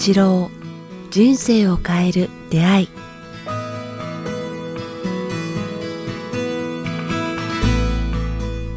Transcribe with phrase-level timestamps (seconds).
[0.00, 0.50] 八郎
[1.10, 2.88] 人生を変える出会い。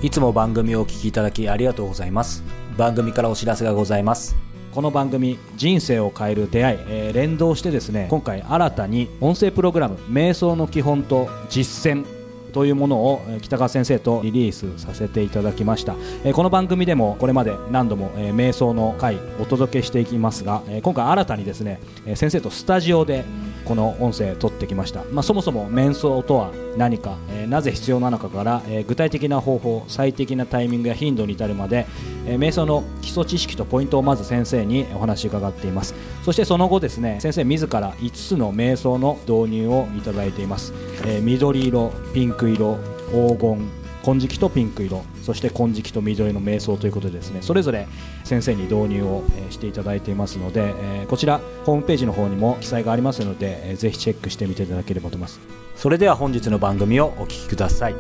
[0.02, 2.44] いつも番組をお聞きいただきありがとうございます。
[2.78, 4.36] 番組からお知らせがございます。
[4.74, 12.06] この番組「人生を変える出会い」えー連動してですね今回新たに音声プログラム「瞑想の基本と実践」
[12.54, 23.26] というものをえ北川先生とリリースさせていただきました、えーこの番組でもこれまで何度も、えー瞑想の回お届けしていきますが、えー今回新たにですね、えー先生とスタジオで
[23.66, 31.86] この音声撮ってきました、まあ、そもそも瞑想とは何か、えーなぜ必要なのかから、えー具体的な方法最適なタイミングや頻度に至るまで、
[32.26, 35.94] えー瞑想の基礎知識とポイントをまず先生にお話伺っています。
[36.24, 40.74] そしてその後ですね先生自ら5つの瞑想の導入をいただいています、
[41.06, 42.78] え緑色ピンク色
[43.12, 47.88] 黄金金色とピンク色そして金色と緑の瞑想ということでですねそれぞれ
[48.26, 50.74] 先生に導入をしていただいていますので、
[51.08, 55.40] こちらホームページの方にも記載がありますので、ぜひチェックしてみていただければと思います
[55.76, 57.96] それでは本日の番組をお聞きください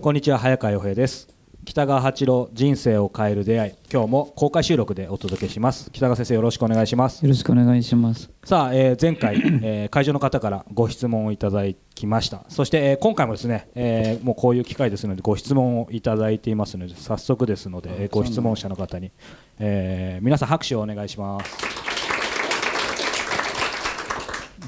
[0.00, 1.31] こんにちは早川洋平です
[1.72, 5.90] 北川八郎人生を変える出会い今日も公開収録でお届けします。
[5.90, 7.24] 北川先生よろしくお願いします。
[7.24, 8.28] よろしくお願いします。
[8.44, 11.62] さあ、えー前回、えー会場の方からご質問をいただ
[11.94, 12.44] きました。
[12.50, 19.10] そして、えー今回もですね、えーもうこういう機会ですのでご質問をいただいていますので早速ですので、えーご質問者の方に、
[19.58, 21.56] えー皆さん拍手をお願いします。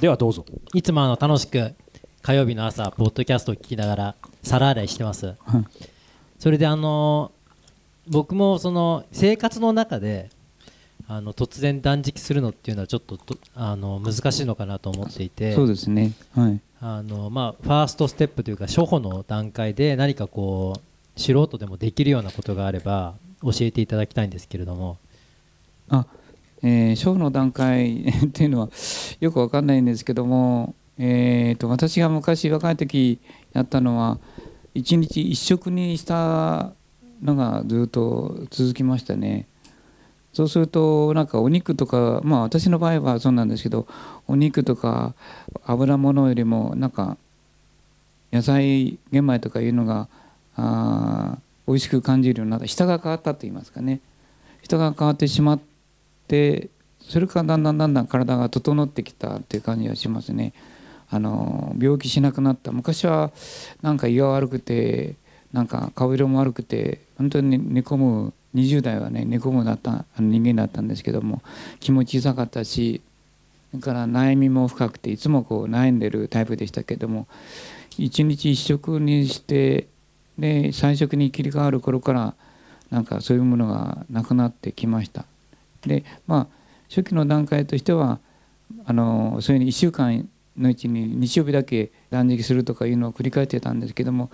[0.00, 0.46] ではどうぞ。
[0.72, 1.74] いつもあの楽しく
[2.22, 5.34] 火曜日の朝ポッドキャストを聞きながら皿洗いしてます
[6.38, 7.32] それであの
[8.08, 10.30] 僕もその生活の中で
[11.06, 16.12] あの突然断食するのっていうのはちょっととあの難しいのかなと思っていてそうですね。
[16.34, 16.60] はい。
[16.80, 24.98] あのまあファーストステップというか初歩の段階で何かこう素人でもできるようなことがあれば教えていただきたいんですけれども
[25.88, 26.06] あ、
[26.62, 28.68] えー、ショーの段階 っていうのは
[29.20, 33.18] よくわかんないんですけども、えー、と私が昔若い時
[33.52, 34.18] やったのは
[34.74, 36.72] 一日一食にした
[37.22, 39.46] のがずっと続きましたね。
[40.32, 43.86] そうするとなんかお肉とかまあ私の場合はそうなんですけど
[44.26, 45.14] お肉とか
[45.64, 47.16] 油物よりもなんか
[48.32, 50.08] 野菜玄米とかいうのが
[50.56, 54.00] あ美味しく感じるようになった舌が変わったと言いますかね
[54.60, 55.60] 人が変わってしまっ
[56.26, 56.68] て
[57.00, 60.52] それからだんだんだんだん体が整ってきたっていう感じがしますね。
[61.14, 63.30] あの病気しなくなった昔は
[63.82, 65.14] なんか胃が悪くて
[65.52, 71.40] なんか顔色も悪くて本当に寝込む20代はね寝込むだった人間だったんですけども
[71.78, 73.00] 気も小さかったし
[73.70, 77.28] それから悩みも深くていつもこう悩んでるタイプでしたけども
[77.96, 79.86] 一日一食にして
[80.36, 82.34] で菜食に切り替わる頃から
[82.90, 85.26] なんかそういうものがなくなってきました。
[85.86, 86.46] でまあ
[86.88, 88.18] 初期の段階としては
[88.84, 90.28] あのそういうふうに1週間
[90.58, 94.30] のうちに日曜日だけ断食するとかいうのを繰り返してたんですけども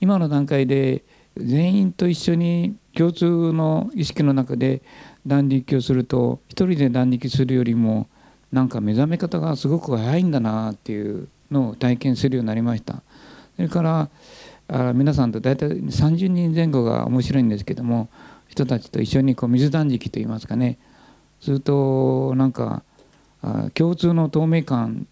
[0.00, 1.04] 今の段階で
[1.36, 4.82] 全員と一緒に共通の意識の中で
[5.26, 8.08] 断食をすると一人で断食するよりも
[8.52, 13.02] なんか目覚め方がすごく早いんだなっていうのを体験するようになりました。
[13.56, 14.10] それから
[14.68, 18.08] あ皆さんと大体30人前後が面白いんですけども
[18.48, 20.78] 人たちと一緒にこう水断食といいますかね
[21.40, 22.82] するとなんか
[23.42, 25.06] あ共通の透明感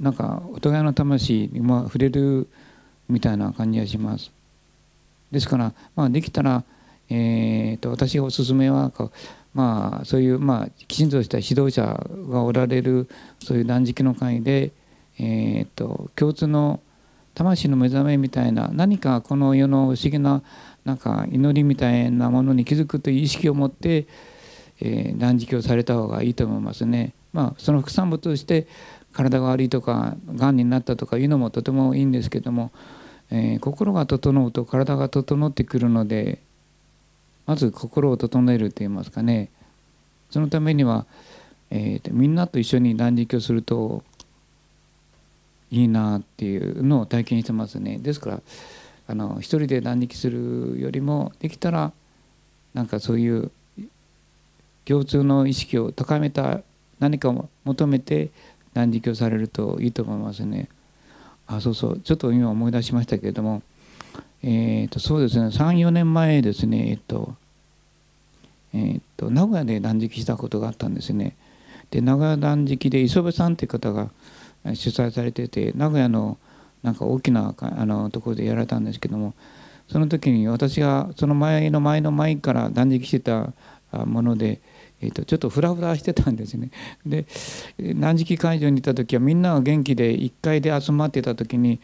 [0.00, 2.48] なんかお互いの魂にまあ触れる
[3.08, 4.32] みたいな感じがします。
[5.30, 6.64] ですから、まあ、できたら、
[7.10, 8.92] えー、と私がおすすめは
[9.52, 11.82] まあ、そういう、まあ、きちんとした指導者
[12.28, 13.08] がおられる
[13.40, 14.72] そういう断食の会で、
[15.18, 16.80] えー、と共通の
[17.34, 20.42] 魂の目覚めみたいな何かこの世の不思議な
[20.84, 24.06] なんか祈りみたいなものに気づくという意識を持って、
[24.80, 27.14] えー断食をされた方がいいと思いますね。
[27.32, 28.66] まあ、その副産物として
[29.14, 32.70] 体が悪いとかがんになったとかいうのもとてもいいんですけども、
[33.30, 36.40] えー心が整うと体が整ってくるので
[37.46, 39.50] まず心を整えるといいますかね
[40.30, 41.06] そのためには、
[41.70, 44.02] えーとみんなと一緒に断食をすると
[45.70, 47.98] いいなっていうのを体験してますね。
[47.98, 48.40] ですから
[49.06, 51.92] あの一人で断食するよりもできたら
[52.74, 53.50] なんかそういう
[54.84, 56.60] 共通の意識を高めた
[57.00, 58.30] 何かを求めて
[58.74, 60.68] 断食をされるといいと思いますね。
[61.46, 63.62] あそうそうちょっと今思い出しましたけれども、
[64.42, 67.34] えー、とそうですね34年前ですねえっと,、
[68.72, 71.36] えー、と名古屋で断食したことがあったんですね。
[71.90, 74.10] で名古屋断食で磯部さんっていう方が
[74.74, 76.38] 主催されてて名古屋の
[76.82, 79.34] なんか大きなあのところでやられたんですけども
[79.88, 83.52] その時に私がその前の前の前から断食してた
[84.06, 84.60] もので、
[85.00, 86.70] えー、とちょっとフラフラしてたんですね。
[87.06, 87.26] で
[87.94, 91.80] 断食会場にいた時はみんなが元気で1階で集まってた時に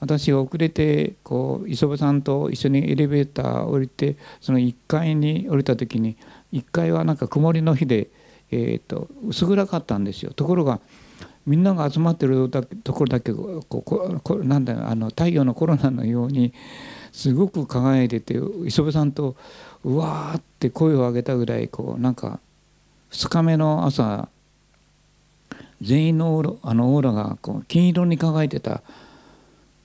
[0.00, 6.16] 私が遅れてこう磯部さんと一緒にエレベーター降りてその1階に降りた時に
[6.52, 8.08] 1階はなんか曇りの日で、
[8.50, 10.32] えー、と薄暗かったんですよ。
[10.32, 10.80] ところが
[11.46, 16.52] みんなが集まってるところだけこうこなんだあの太陽のコロナのように
[17.10, 19.36] すごく輝いてて磯部さんと
[19.84, 22.40] うわーって声を上げたぐらいこうなんか
[23.12, 24.28] 2日目の朝
[25.80, 28.82] 全員のオーラあのオーラがこう金色に輝いてた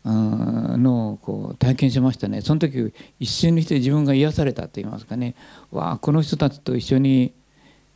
[0.05, 2.41] のをこう体験しましたね。
[2.41, 5.35] その時一瞬にして自分が癒されたと言いますかね。
[5.71, 7.33] わあこの人たちと一緒に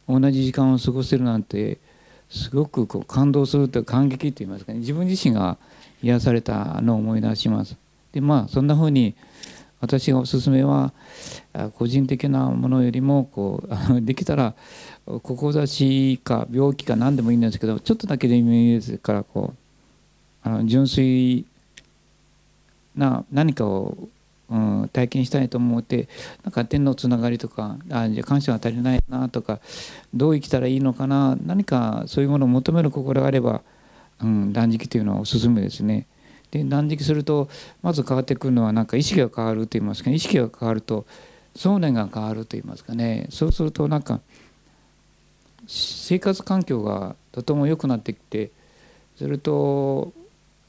[0.09, 1.77] 同じ時間を過ごせるなんて
[2.29, 4.79] すごくこう感動するという感激と言いますかね。
[4.79, 5.57] 自分自身が
[6.03, 7.77] 癒されたのを思い出します。
[8.11, 9.15] でまあそんなふうに
[9.81, 10.93] 私がおすすめは
[11.77, 14.53] 個人的なものよりもこうできたら
[15.23, 19.57] 志か病気か何でもいいんですけどちょっとだけでもいいですからこう
[20.43, 21.45] あの純粋
[22.95, 23.97] な何かを、
[24.49, 26.07] うん、体験したいと思って
[26.43, 29.59] なんか天のつながりとかあじゃ感謝が足りないなとか
[30.13, 33.61] どう生きたらいいのかな何かそういうものを求める心があれば、
[34.21, 36.05] うん、断食というのはおすすめですね。
[36.51, 37.49] で断食すると
[37.81, 41.05] まず変わってくるのはなんか意識が変わると言いますか、ね、意識が変わると
[41.55, 44.19] 想念が変わると言いますかねそうするとなんか
[45.67, 48.51] 生活環境がとても良くなってきて
[49.17, 50.13] それと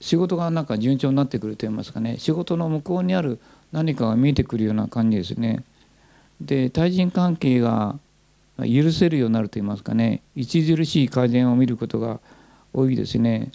[0.00, 3.40] 仕事がなんか順調になってくると言いますかね仕事の向こうにある
[3.72, 5.64] 何かが見えてくるような感じですね。
[6.40, 7.98] で対人関係が
[8.58, 12.20] 許せるようになると言いますかね著しい改善を見ることが
[12.74, 13.50] 多いですね。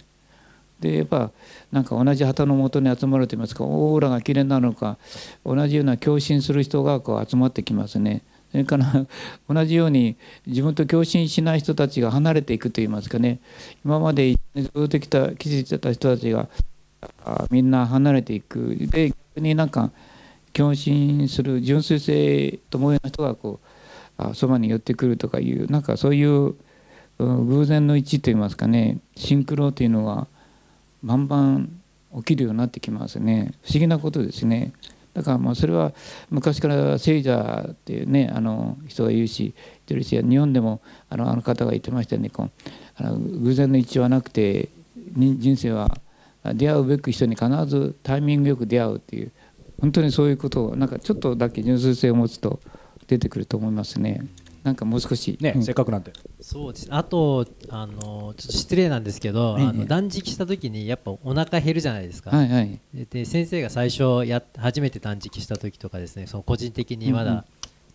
[0.79, 1.31] でやっぱ
[1.71, 4.97] なんか同じ旗のもとに集まると言いますかオーラがきれいなのか
[5.45, 8.23] 同じような共振する人がこう集まってきますね。
[8.51, 9.05] それから
[9.49, 10.15] 同じように
[10.45, 13.39] 自分と共振しない人たちが離れていくといいますかね。
[13.83, 16.49] 今までずっと来た来てた人たちが
[17.51, 18.77] みんな離れていく。
[18.79, 19.91] で逆になんか
[20.53, 23.59] 共振する純粋性と思うような人がこ
[24.19, 26.55] うそばに寄ってくるとかいうなんかそういう
[27.19, 28.99] 偶然の一致といいますかね。
[29.15, 30.27] シンクロというのは
[31.03, 31.81] バンバン
[32.17, 34.73] 起きるようになってきますね不思議なことですね。
[35.13, 35.93] だからまあそれは
[36.29, 39.53] 昔から聖者っていうねあの人が言うし言っ
[39.87, 40.79] てるし日本でも
[41.09, 42.51] あのあの方が言ってましたよねこう
[42.97, 44.69] あの偶然の一致はなくて
[45.15, 45.89] 人生は
[46.53, 49.31] 出会うべく人に必ずタイミングよく出会うっていう
[49.81, 52.59] 本当にそういうことをなんかちょっとだけ純粋性を持つと
[53.07, 54.25] 出てくると思いますね。
[54.63, 56.11] なんかもう少しね、うん、せっかくなんて
[56.41, 56.87] そうです。
[56.89, 67.45] あとあのちょっと失礼なんですけど、はい、あの断食した時にやっぱお腹減るじゃないですか、はいはい、で先生が最初や初めて断食した時とかですねその個人的にまだ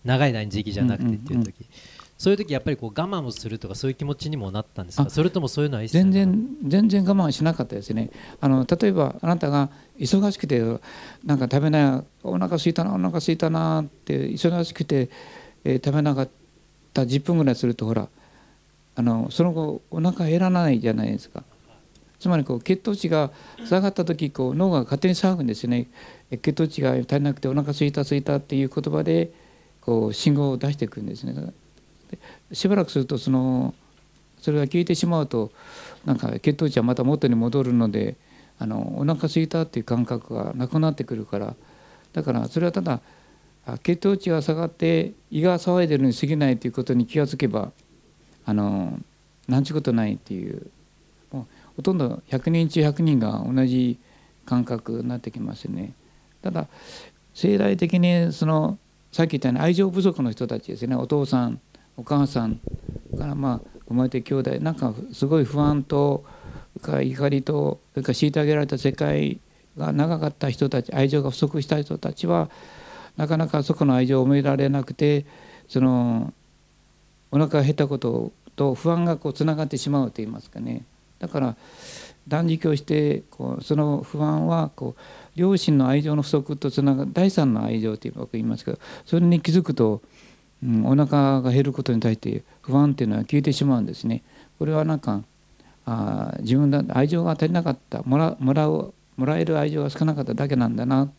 [0.05, 1.67] 長い断食じゃなくてっていう時、
[2.19, 5.09] そういう時やっぱりこう我慢をするとかそういう気持ちにもなったんですか？
[5.09, 8.11] それともそういうのは全然全然我慢しなかったですね。
[8.41, 10.61] あの例えばあなたが忙しくて
[11.25, 15.09] なんか食べないお腹空いたなお腹空いたなって忙しくて、
[15.63, 16.33] えー、食べなかった
[16.93, 18.09] た10分ぐらいするとほら
[18.95, 21.45] あのその後お腹減らないじゃないですか。
[22.19, 23.33] つまりこう血糖値が
[23.67, 25.89] 下がった時こう脳が勝手に騒ぐんですよね。
[26.31, 29.33] 血糖値が足りなくてお腹すいたすいたっていう言葉で
[29.81, 31.53] こう信号を出していくんですね。
[32.53, 33.75] しばらくするとその
[34.41, 35.51] それが消えてしまうと
[36.05, 38.17] なんか血糖値はまた元に戻るので
[38.59, 41.55] あのお腹すいたっていう感覚がなくなってくるから。
[42.13, 43.01] だからそれはただ
[43.83, 47.71] 血糖値が下がって胃が騒いでるに過ぎないということに気がつけば
[48.45, 48.99] あの
[49.47, 50.67] なんちゅうことないっていう
[51.31, 53.99] もうほとんど100人中100人が同じ
[54.45, 55.93] 感覚になってきますね。
[56.43, 56.67] ただ
[57.35, 58.79] 生来的にその
[59.13, 61.61] さっき言ったように愛情不足の人たちですねお父さん
[61.97, 62.61] お母さん
[63.17, 66.25] からまあ生まれて兄弟なんかすごい不安と
[66.81, 69.39] 怒りとそれから虐げられた世界
[69.77, 72.51] が長かった人たち愛情が不足した人たちは
[73.17, 75.27] なかなかそこの愛情を埋められなくて
[75.69, 76.33] その
[77.31, 80.85] お腹が減ったことと不安がこうつながってしまうといいますかね
[81.19, 81.57] だから
[82.29, 85.01] 断食をしてこうその不安はこう
[85.35, 90.03] 両親の愛情の不足とつながる第三の愛情と僕言いますけどそれに気づくと、
[90.63, 94.23] うん、お腹が減ることに対して不安っていうのは消えてしまうんですね。
[94.59, 95.23] これはなんか
[95.85, 101.11] あ自分だ愛情が足りなかったもらもらうもらえる愛情が少なかっただけなんだな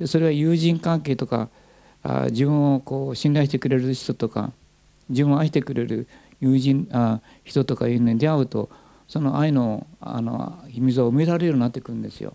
[0.00, 1.48] でそれは友人関係とか
[2.02, 4.50] あ自分をこう信頼してくれる人とか
[5.10, 6.08] 自分を愛してくれる
[6.40, 8.70] 友人あ人とかいうのに出会うと
[9.06, 12.34] その愛のあの秘密を埋められるようになってくるんですよ。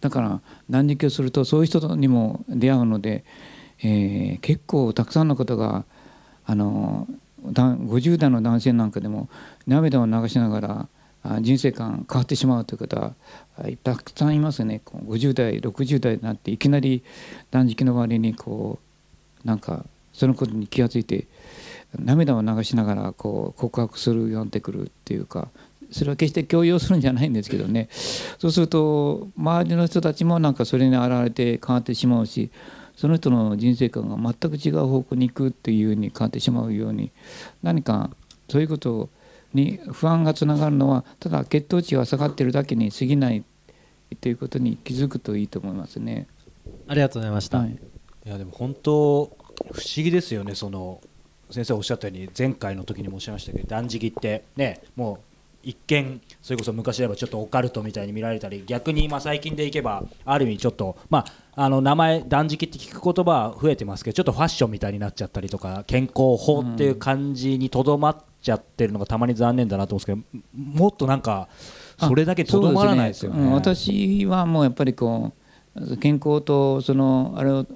[0.00, 3.24] だから断食をするとそういう人にも出会うので、
[3.82, 5.84] えー、結構たくさんの方が
[6.46, 7.06] あの
[7.44, 9.28] 50代の男性なんかでも
[9.66, 10.88] 涙を流しながら
[11.40, 13.14] 人生観変わってしまうという方
[13.82, 14.80] たくさんいますね。
[14.84, 17.02] 50代60代になっていきなり
[17.50, 18.78] 断食の割にこ
[19.44, 21.26] うなんかそのことに気が付いて
[21.98, 25.48] 涙を流しながらこう告白するようになってくるっていうか
[25.90, 27.88] それは決して強要するんじゃないんですけどね。
[28.38, 32.50] そうすると周りの人たちもなんかそれに現れて変わってしまうし
[32.96, 37.10] その人の人生観が全く違う方向に行くっていうふうに変わってしまうように
[37.62, 38.10] 何か
[38.48, 39.08] そういうことを
[39.56, 43.44] に不安がつながるのはただ血糖値が下がってるだけに過ぎない
[44.20, 46.28] ということに気づくといいと思いますね。
[46.86, 47.58] ありがとうございました。
[47.58, 48.92] はい、いやでも本当
[49.72, 51.00] 不思議ですよねその
[51.50, 55.18] 先生おっしゃったように前回の時にもおっしゃいましたけど断食ってねもう
[55.62, 61.24] 一見それこそ昔であればちょっとオカルトみたいに見られたり逆にま最近でいけばある意味ちょっとま
[61.56, 71.48] ああの名前断食って聞く言葉は増えてますけどちょっとファッションみたいになっちゃったりとか健康法っていう感じにとどまっちゃってるのがたまに残念だなと思うんですけどもっとなんか
[71.98, 75.32] それだけとどまらないですよね、ねうん、私はもうやっぱりこ
[75.74, 77.66] う健康とそのあれを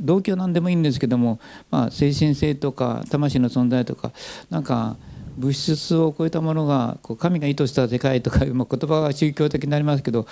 [0.00, 4.12] 動機は何でもいいんですけども、まあ、精神性とか魂の存在とか
[4.50, 4.96] なんか
[5.38, 10.26] 物質を超えたものがこう神が意図した世界とかいう言葉が宗教的になりますけど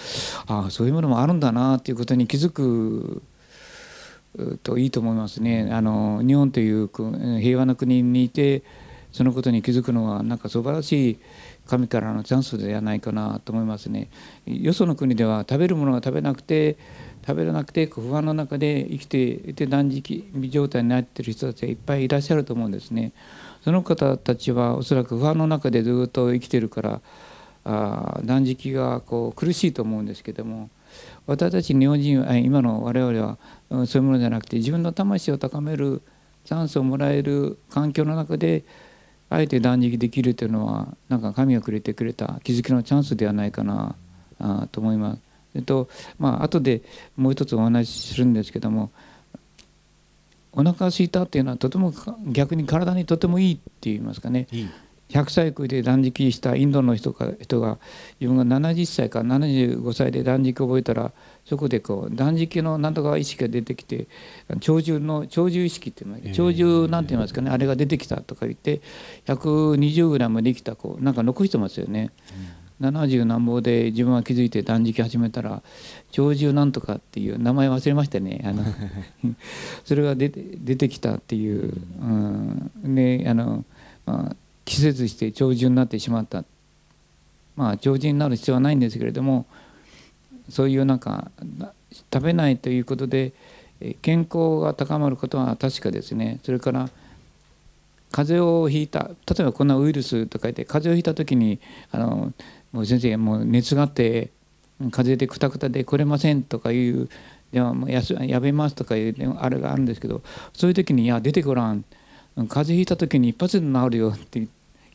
[0.47, 3.23] ああそういうものもあるんだなということに気づく
[4.63, 5.69] といいと思いますね。
[5.73, 6.89] あの日本という
[7.41, 8.63] 平和な国にいて
[9.19, 11.19] そのことに気づくのはなんか素晴らしい
[11.67, 14.11] 神からのチャンスではないかなと思いますね。
[14.47, 16.79] よその国では食べるものが食べなくて
[17.27, 23.13] 食べれなくて不安の中で生きていて断食状態になっている人たちがいっぱいいらっしゃると思うんですね。
[23.65, 27.01] その方たちはおそらく不安の中でずっと生きてるから
[27.65, 30.71] あ断食がこう苦しいと思うんですけども
[31.27, 33.37] 私たち日本人は今の我々は
[33.85, 36.03] そういうものじゃなくて自分の魂を高める
[36.45, 38.65] チャンスをもらえる環境の中で
[39.31, 43.95] あえて断食できるというのはなんか神がくれてくれた気づきのチャンスではないかな
[44.39, 45.23] あと思います。
[45.55, 46.83] えっとまあ後で
[47.17, 48.91] もう一つお話しするんですけども
[50.53, 51.93] お腹が空いたっていうのはとても
[52.27, 54.69] 逆に体にとてもいいって言いますかねいい
[55.11, 57.79] 100歳超えて断食したインドの人か人が
[58.21, 61.13] 自分が70歳か75歳で断食を覚えたら
[61.49, 64.07] そこでこう断食のなんとか意識が出てきて
[64.61, 68.83] 長寿の長寿意識っていう長寿なんて言いますかねあれが出てきたとか言って
[69.25, 72.11] 120ぐらいまで生きた子なんか残してますよね。
[72.81, 75.63] 70何ぼで自分は気づいて断食始めたら
[76.13, 78.43] 長寿なんとかっていう名前忘れましたね。
[78.45, 78.63] あの
[79.85, 83.65] それが出て出てきたっていう、うん、であの、
[84.07, 86.45] まあ、季節して長寿になってしまった。
[87.57, 89.47] まあ長寿になる必要はないんですけれども
[90.49, 91.31] そういうなんか
[92.13, 93.33] 食べないということで
[94.03, 96.41] 健康が高まることは確かですね。
[96.43, 96.89] それから
[98.11, 102.33] 風邪をひいた例えばこんなウイルスとか言って風邪をひいた時にあの
[102.73, 104.31] もう先生もう熱があって
[104.79, 107.09] 風邪でくたくたで来れませんとかいう
[107.53, 110.23] でもややめますとかいうあれがあるんですけど
[110.55, 111.85] そういう時に「いや出てごらん。
[112.37, 114.49] 風邪ひいた時に一発で治るよ」って言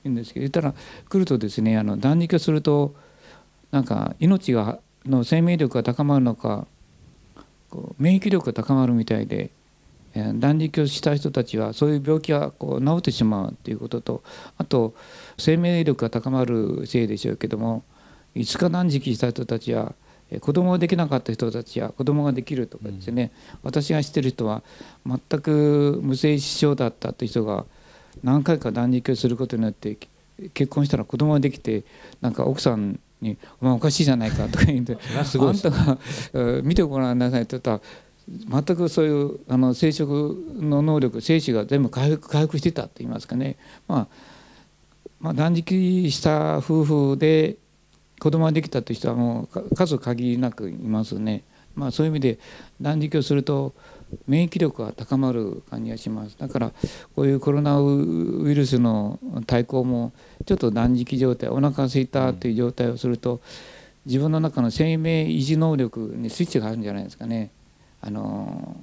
[0.05, 0.73] うんですけど言ったら
[1.09, 2.95] 来るとですねあの断食をすると
[3.71, 6.67] なんか命がの生命力が高まるのか
[7.97, 9.49] 免疫力が高まるみたいで
[10.35, 14.23] 断食をした人たちはそういう病気がこう治ってしまうということと
[14.57, 14.93] あと
[15.37, 17.83] 生命力が高まるせいでしょうけども
[18.35, 19.93] 5日断食した人たちは
[20.39, 24.63] 子供ができなかった人たちは子供ができるとかですね、うん、私が知ってる人は
[25.05, 27.65] 全く無精子症だったという人が
[28.23, 29.97] 何回か断食をすることによって
[30.53, 31.83] 結婚したら子供ができて
[32.21, 35.97] なんか奥さんに「お前おかしいじゃないか」とか言って「あんたが
[36.63, 37.81] 見てごらんなさい」って言ったら
[38.27, 44.07] 全くそういうあの生殖の能力精子が全部回復回復してたと言いますかね、まあ、
[45.19, 47.57] まあ断食した夫婦で
[48.19, 51.43] 子供ができたという人はもう数限りなくいますね。
[51.75, 52.39] まあ、そういう意味で
[52.79, 53.73] 断食をすると
[54.27, 56.71] 免疫力が高まる感じがしますだから
[57.15, 60.11] こういうコロナウイルスの対抗も
[60.45, 63.41] ちょっと断食状態お腹が空いたという状態をすると
[64.05, 67.51] 自分の中の生命維持能力にスイッチがあるんじゃないですかね。
[68.01, 68.75] あの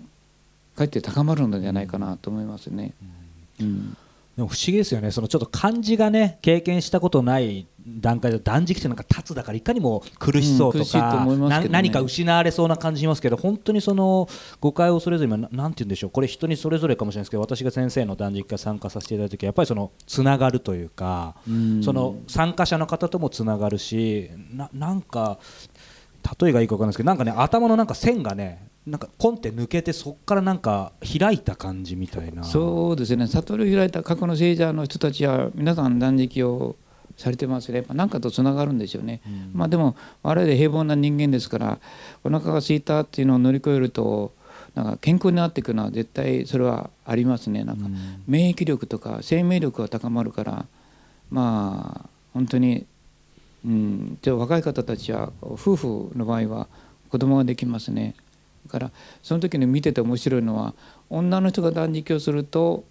[0.74, 2.94] かえって高まるのではないかなと思いますね。
[3.60, 3.96] うん、
[4.40, 14.28] でも不思議ですよね、そのちょっと漢字がね経験したことない段階で断食ってなんか立つだからいかにも苦しそうとか、うんね、何か失われそうな感じしますけど本当にその
[14.58, 16.10] 誤解をそれぞれ今なんて言うんでしょう。
[16.10, 25.38] これ人にそれぞれかもしれないですけど私が先生の断食会参加させていただいた時はやっぱりそのつながるというか、うん、その参加者の方ともつながるしななんか
[26.40, 32.44] 例えがいいか分かんないですけどなんかね頭のなんか線がねなんかコンって抜けてそこからなんか開いた感じみたいな。
[32.44, 33.26] そうですね。
[33.26, 36.76] 悟りを開いた過去の聖者の人たちは皆さん断食を
[37.16, 37.78] されてますね。
[37.78, 41.78] やっぱ何かとつながるんですよね、うん、まあでも我々平凡な人間ですから
[42.24, 44.32] お腹が空いたっていうのを乗り越えると
[44.74, 47.64] なんか健康になっていくのは絶対それはありますね。
[47.64, 47.86] なんか
[48.26, 50.66] 免疫力とか生命力が高まるから
[51.30, 52.86] まあ本当に
[53.64, 56.66] うん、で若い方たちは夫婦の場合は
[57.10, 58.14] 子供ができますね
[58.66, 58.90] だから
[59.22, 60.74] その時に見てて面白いのは
[61.08, 62.84] 女の人が断食をすると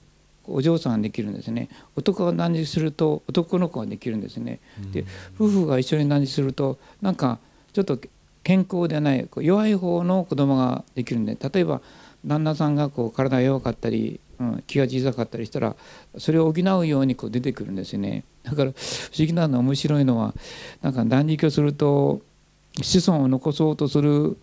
[0.47, 1.69] お嬢さんができるんですね。
[1.95, 4.59] 男が断食すると男の子ができるんですね。
[4.91, 7.39] で夫婦が一緒に断食するとなんか
[7.71, 7.99] ちょっと
[8.43, 11.81] 健康でない弱い方の子供ができるんで例えば
[12.25, 15.75] 旦那さんがこう体が弱かったり、うん、気が小さかったりしたら
[16.17, 18.23] それを補うようにこう出てくるんですよね。
[18.43, 18.75] だから不
[19.17, 20.33] 思議なの面白いのは
[20.81, 22.21] なんか断食をすると
[22.81, 24.37] 子孫を残そうとする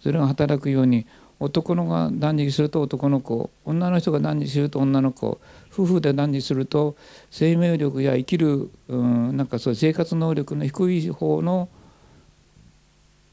[0.00, 1.06] それが働くように
[1.40, 5.40] 男のが断食すると男の子女の人が断食すると女の子
[5.72, 6.96] 夫婦で断食すると
[7.30, 11.68] 生命力や生きる、うん、なんかそう生活能力の低い方の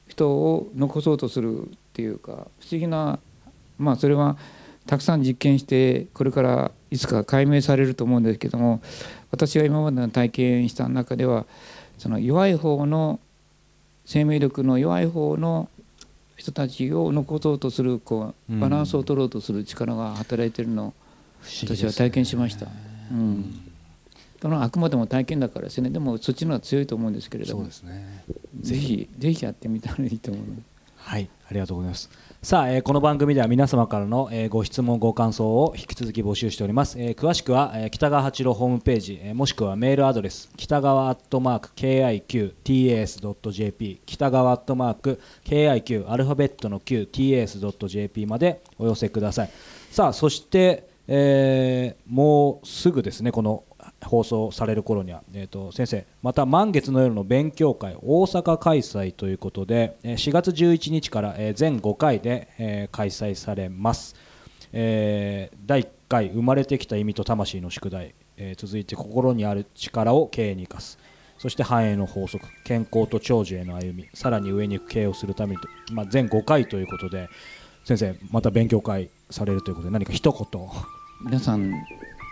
[0.07, 3.19] 人を残そうとするっていうか不思議な
[3.77, 4.37] まあそれは
[4.85, 8.81] たくさん実験してこれからいつか解明されると思うんですけども
[9.31, 11.45] 私が今までの体験した中では
[11.97, 13.19] その弱い方の
[14.05, 15.69] 生命力の弱い方の
[16.35, 20.93] 人たちを残そうとするこうバランスを取ろうとする力が働いているのを
[21.63, 22.67] 私は体験しました。
[23.11, 23.61] うん、
[24.41, 25.89] このあくまでも体験だからですね。
[25.89, 27.69] でもそっちの方が強いと思うんですけれども、ね、
[28.61, 30.43] ぜひぜひやってみたらいいと思う。
[31.05, 32.09] はいありがとうございます。
[32.41, 41.69] さあ、えー、この番組では皆様からの、えー、ご質問ご感想を引き続き募集しております、えー、詳しくは、えー、北川八郎ホームページ、えー、もしくはメールアドレス北川アットマーク
[42.65, 49.51] KIQTAS.jp 北川アットマーク KIQ アルファベットの QTAS.jp までお寄せください。
[49.91, 53.63] さあそして、えー、もうすぐですねこの
[54.03, 64.15] 放送される頃には、えーと、先生また満月の夜の勉強会大阪開催ということで4月11日から全5回で、開催されます、
[64.73, 70.99] えー、第1回生まれてきた意味と魂の宿題、えー、続いて心にある力を経営に生かす。
[71.37, 77.27] そして繁栄の法則健康と長寿への歩みさらに上に行く経営をするために、まあ、全5回ということで
[77.83, 80.61] 先生また勉強会されるということで何か一言。
[81.23, 81.71] 皆さん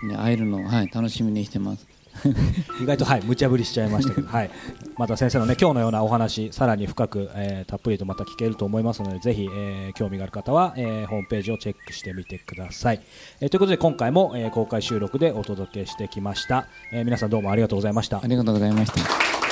[0.03, 1.87] に会えるのを、はい、楽しみにしてます。
[2.81, 4.51] 意外とはい無茶ぶりしちゃいましたけど、はい、
[4.97, 13.01] また先生のね今日のようなお話さらに深く、えー、たっぷりとまた聞けると思いますのでぜひ、えー、興味がある方は、えー、ホームページをチェックしてみてください、
[13.41, 18.19] えー、ということで今回も、えー、公開収録でお届けしてきました、えー、皆さんどうもありがとうございました。
[18.23, 19.42] ありがとうございました